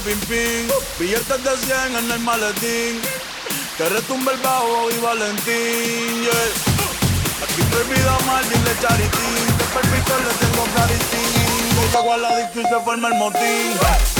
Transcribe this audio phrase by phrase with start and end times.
[0.00, 0.68] pim pim.
[0.98, 3.00] Billetes de 100 en el maletín.
[3.76, 7.44] Que retumbe el bajo y Valentín, yeah.
[7.44, 9.46] Aquí prohibida mal, dile charitín.
[9.56, 11.92] Que perpito le tengo claritín.
[11.92, 14.17] Cago a la disco y se forma el motín.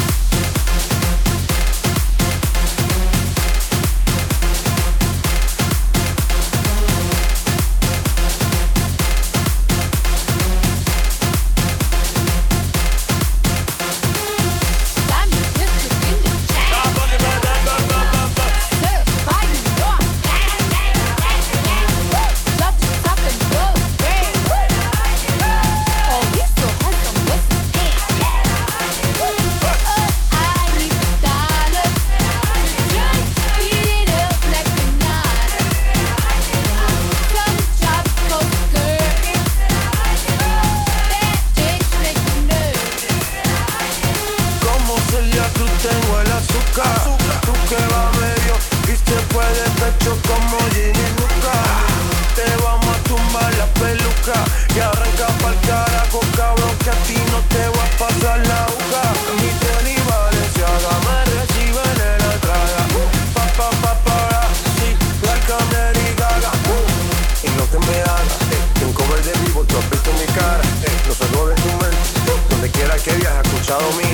[73.96, 74.04] mi.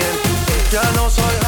[0.72, 1.43] Ya no soy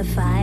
[0.00, 0.39] unified.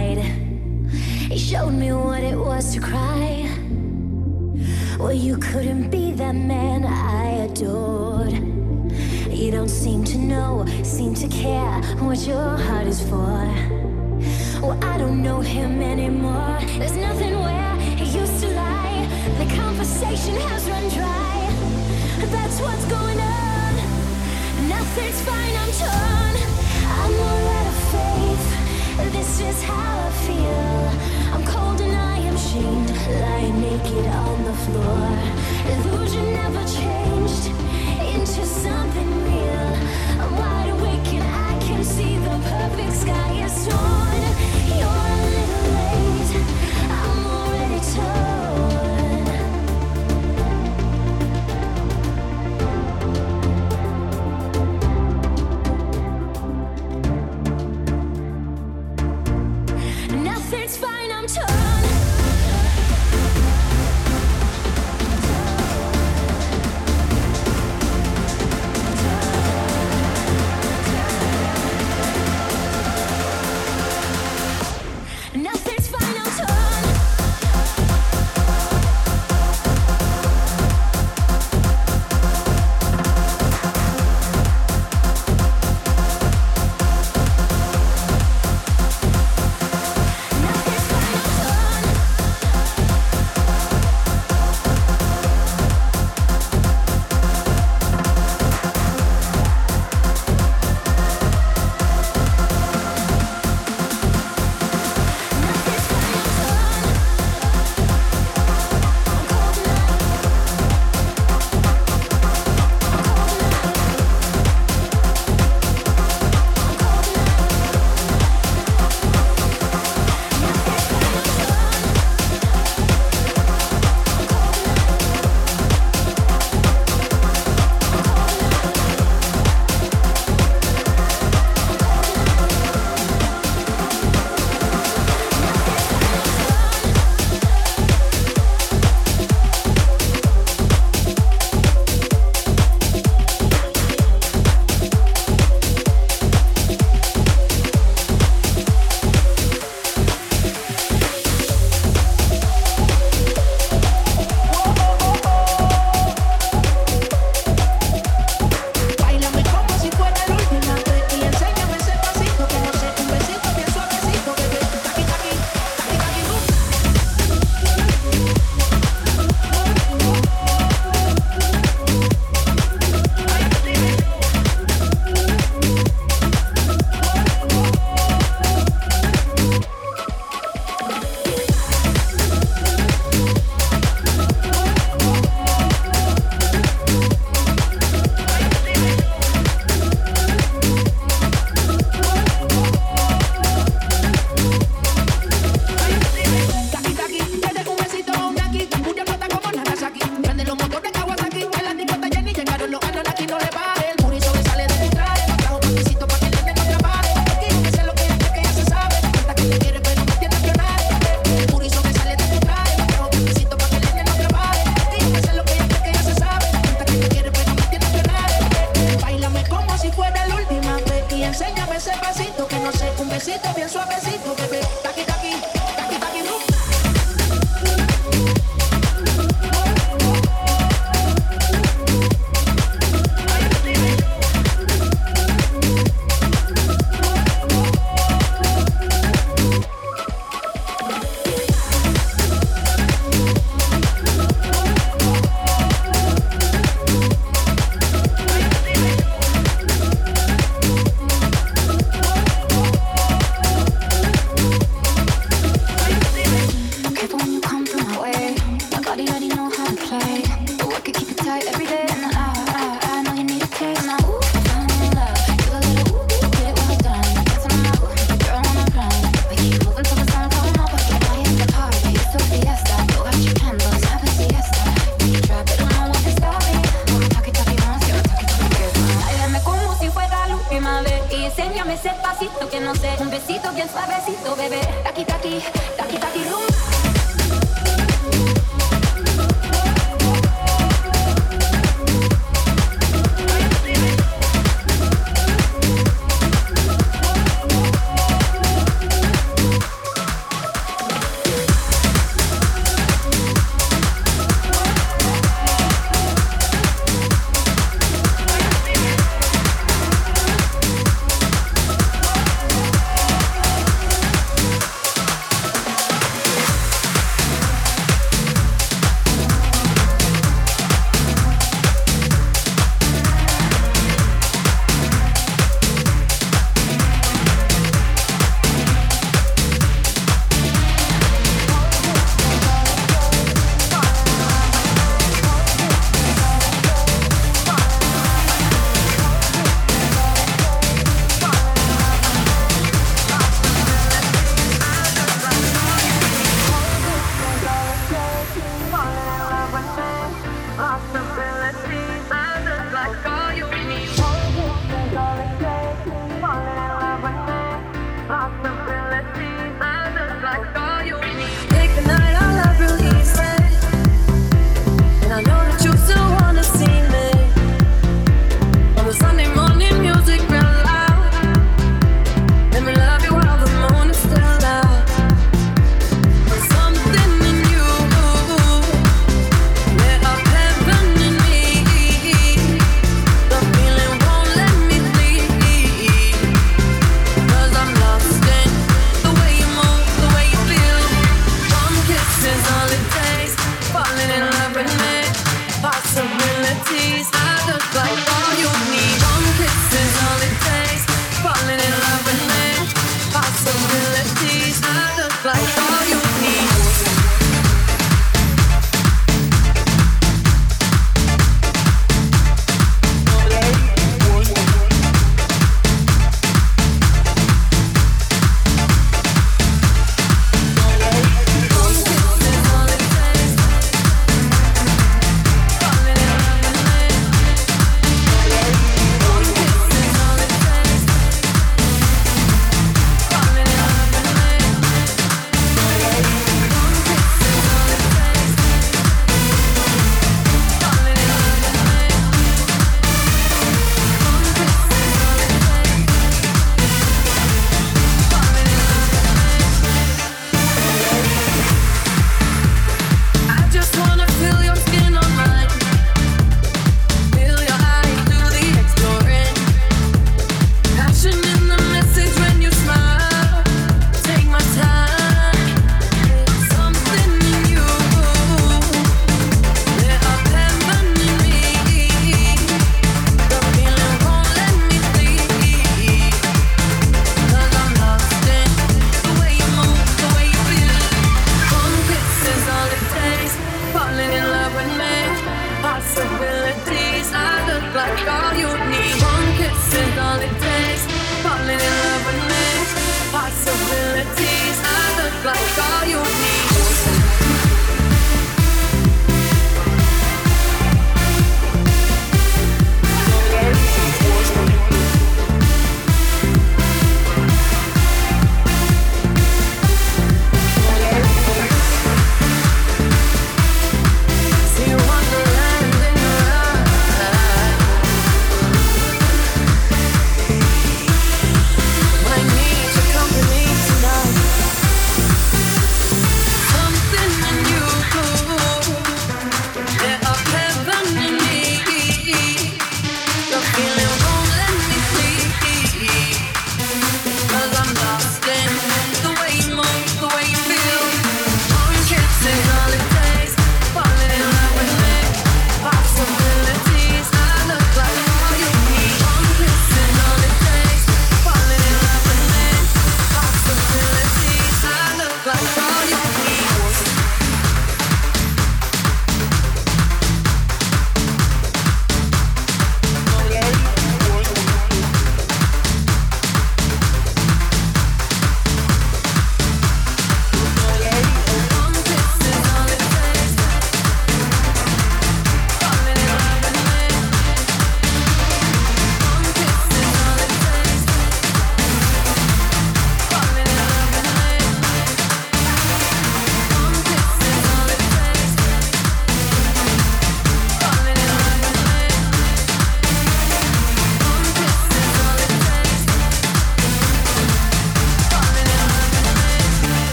[222.17, 224.86] besito que no sé, un besito bien suavecito que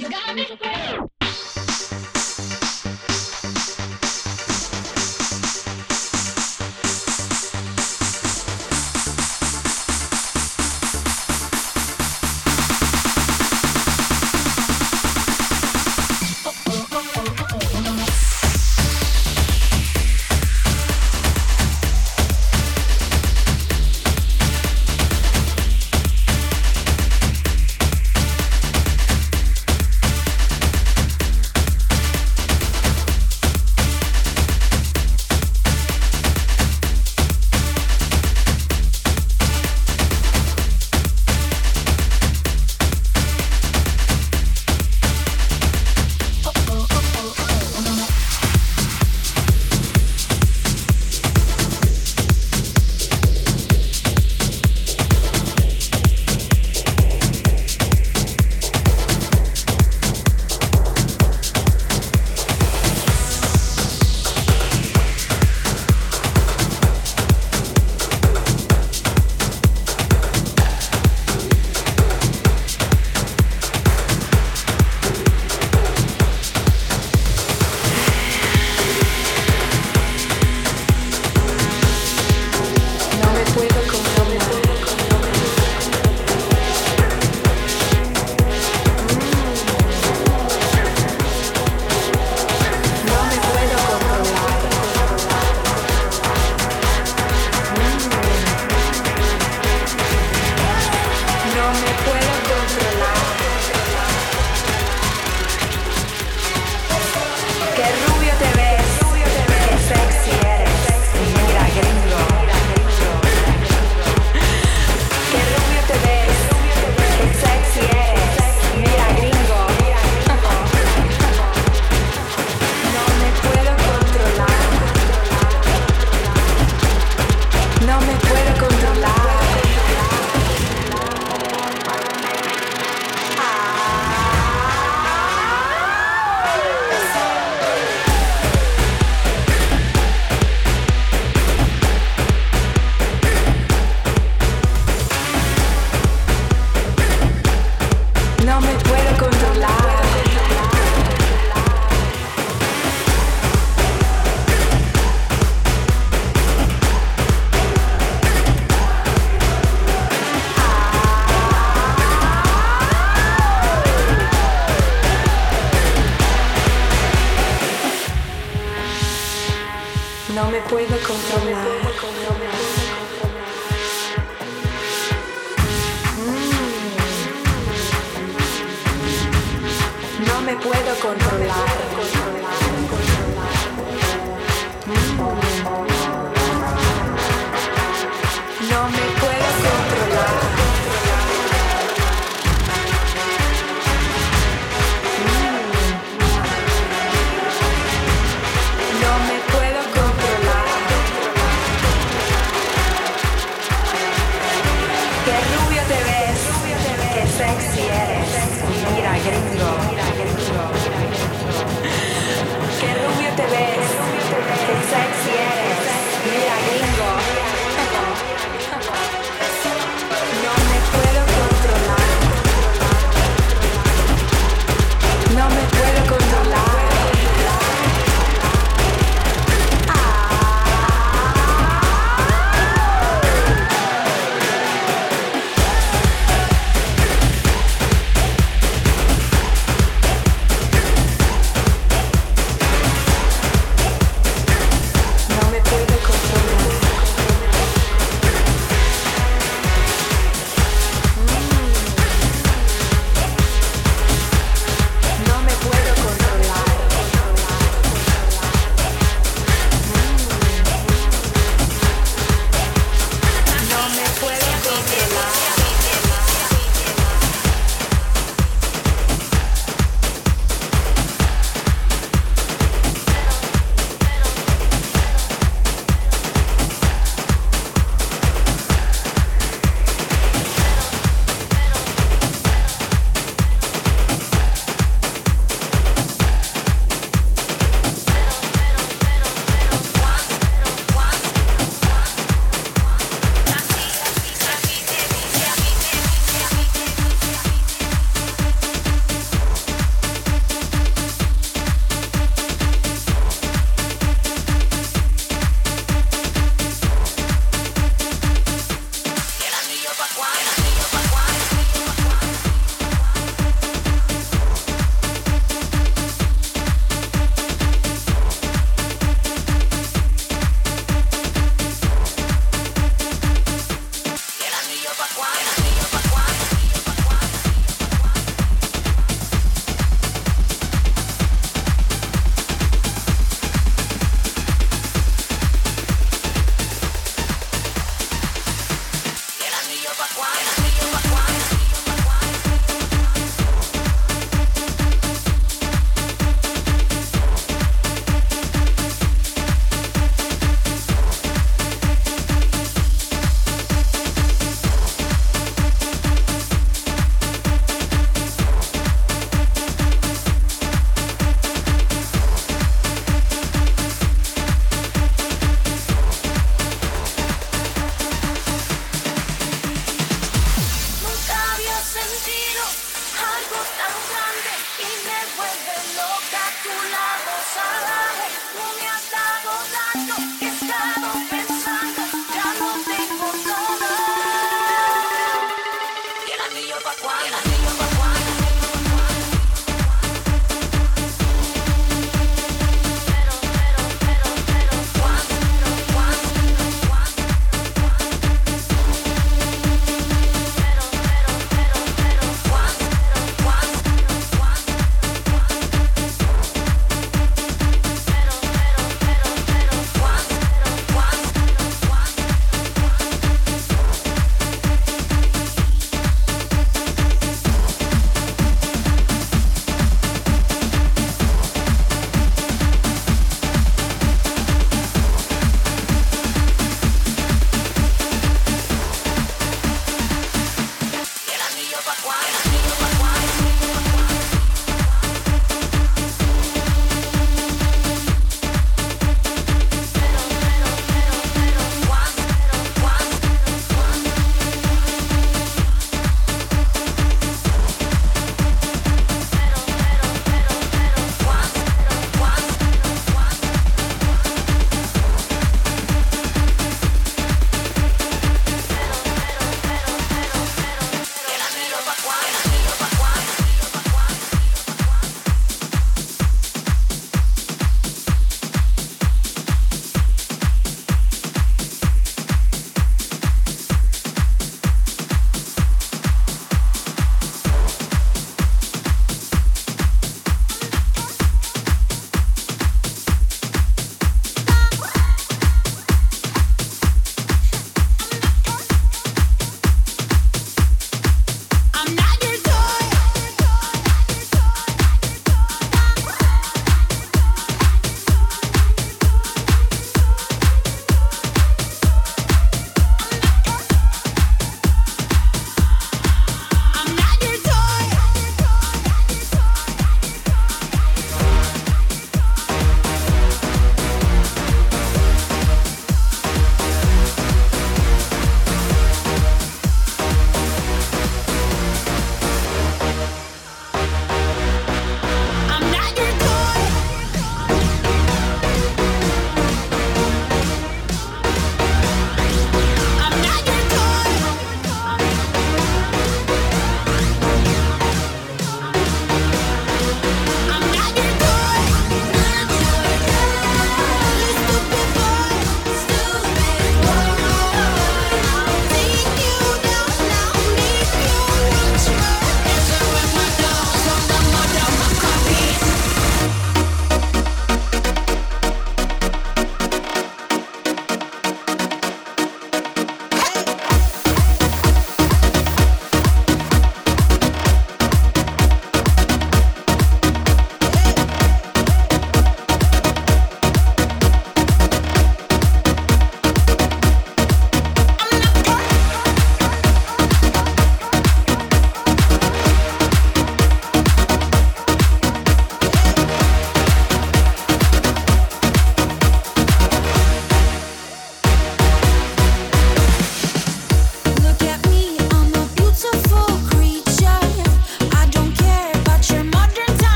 [0.00, 1.13] You got me.